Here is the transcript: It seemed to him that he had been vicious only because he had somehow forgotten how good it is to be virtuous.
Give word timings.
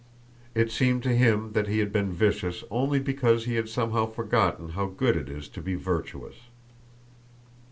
It 0.55 0.71
seemed 0.71 1.03
to 1.03 1.15
him 1.15 1.51
that 1.51 1.67
he 1.67 1.77
had 1.77 1.93
been 1.93 2.11
vicious 2.11 2.63
only 2.71 2.97
because 2.99 3.45
he 3.45 3.53
had 3.53 3.69
somehow 3.69 4.07
forgotten 4.07 4.69
how 4.69 4.87
good 4.87 5.15
it 5.15 5.29
is 5.29 5.47
to 5.49 5.61
be 5.61 5.75
virtuous. 5.75 6.37